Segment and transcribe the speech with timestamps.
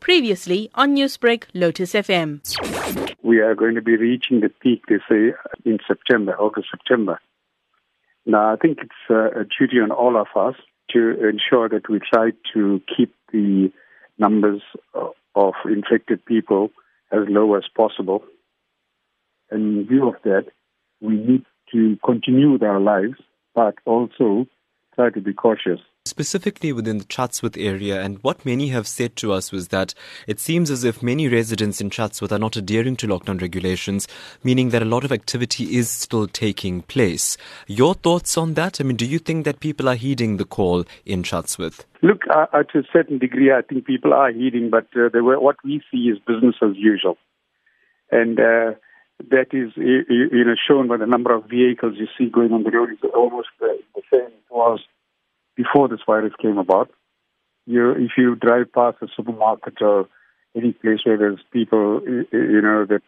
[0.00, 2.40] Previously on Newsbreak, Lotus FM.
[3.22, 7.20] We are going to be reaching the peak, they say, in September, August, September.
[8.26, 10.54] Now, I think it's uh, a duty on all of us
[10.92, 13.70] to ensure that we try to keep the
[14.18, 14.62] numbers
[15.34, 16.70] of infected people
[17.12, 18.22] as low as possible.
[19.50, 20.46] And in view of that,
[21.00, 23.14] we need to continue with our lives,
[23.54, 24.46] but also
[24.94, 25.80] try to be cautious.
[26.10, 29.94] Specifically within the Chatsworth area, and what many have said to us was that
[30.26, 34.08] it seems as if many residents in Chatsworth are not adhering to lockdown regulations,
[34.42, 37.36] meaning that a lot of activity is still taking place.
[37.68, 38.80] Your thoughts on that?
[38.80, 41.86] I mean, do you think that people are heeding the call in Chatsworth?
[42.02, 45.58] Look, uh, uh to a certain degree, I think people are heeding, but uh, what
[45.62, 47.18] we see is business as usual.
[48.10, 48.72] And uh,
[49.30, 52.70] that is you know shown by the number of vehicles you see going on the
[52.72, 53.78] road is almost the
[54.10, 54.89] same it
[55.62, 56.90] before this virus came about.
[57.66, 60.08] You, if you drive past a supermarket or
[60.56, 63.04] any place where there's people, you know, that's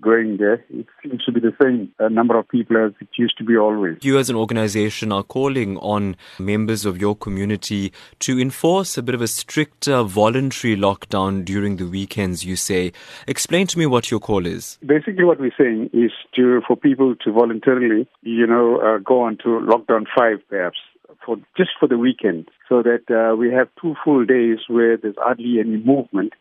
[0.00, 3.44] going there, it seems to be the same number of people as it used to
[3.44, 3.96] be always.
[4.02, 9.14] You, as an organization, are calling on members of your community to enforce a bit
[9.14, 12.92] of a stricter voluntary lockdown during the weekends, you say.
[13.26, 14.78] Explain to me what your call is.
[14.84, 19.38] Basically, what we're saying is to for people to voluntarily, you know, uh, go on
[19.38, 20.78] to lockdown five, perhaps
[21.26, 25.16] for just for the weekend, so that uh, we have two full days where there's
[25.18, 26.32] hardly any movement.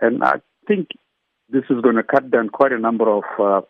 [0.00, 0.88] And I think
[1.50, 3.60] this is going to cut down quite a number of uh,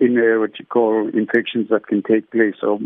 [0.00, 2.54] in uh, what you call infections that can take place.
[2.60, 2.80] So,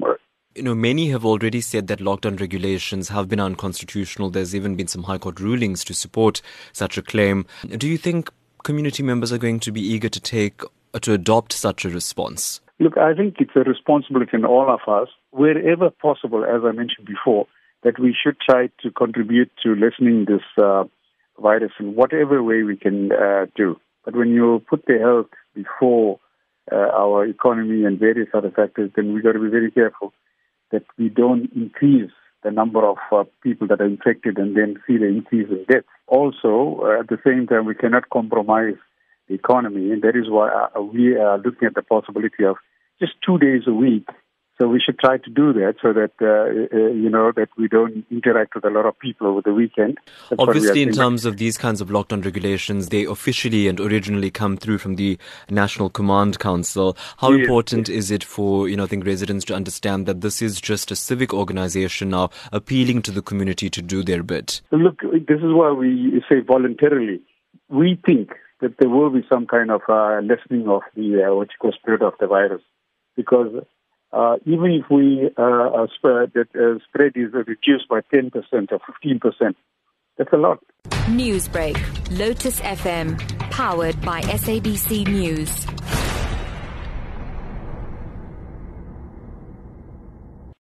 [0.54, 4.30] you know, many have already said that lockdown regulations have been unconstitutional.
[4.30, 7.46] There's even been some High Court rulings to support such a claim.
[7.66, 8.30] Do you think
[8.62, 10.60] community members are going to be eager to take
[11.00, 12.60] to adopt such a response?
[12.80, 17.06] Look, I think it's a responsibility in all of us, wherever possible, as I mentioned
[17.06, 17.46] before,
[17.84, 20.84] that we should try to contribute to lessening this uh,
[21.40, 23.78] virus in whatever way we can uh, do.
[24.04, 26.18] But when you put the health before
[26.70, 30.12] uh, our economy and various other factors, then we've got to be very careful
[30.70, 32.10] that we don't increase
[32.42, 35.86] the number of uh, people that are infected and then see the increase in deaths.
[36.06, 38.74] Also, uh, at the same time, we cannot compromise
[39.28, 42.56] the economy, and that is why uh, we are looking at the possibility of
[43.00, 44.06] just two days a week.
[44.60, 47.68] So we should try to do that so that uh, uh, you know that we
[47.68, 49.98] don't interact with a lot of people over the weekend.
[50.28, 54.58] That's Obviously, in terms of these kinds of lockdown regulations, they officially and originally come
[54.58, 55.18] through from the
[55.48, 56.96] National Command Council.
[57.16, 57.40] How yes.
[57.40, 60.90] important is it for you know I think residents to understand that this is just
[60.90, 64.60] a civic organization now appealing to the community to do their bit?
[64.70, 67.20] Look, this is why we say voluntarily.
[67.68, 68.32] We think
[68.62, 71.72] that there will be some kind of uh, lessening of the uh, what you call
[71.72, 72.62] spread of the virus
[73.16, 73.48] because
[74.12, 78.32] uh, even if we uh, spread that uh, spread is reduced by 10%
[78.72, 79.54] or 15%,
[80.18, 80.58] that's a lot.
[81.08, 81.76] Newsbreak,
[82.18, 83.18] Lotus FM,
[83.50, 86.01] powered by SABC News.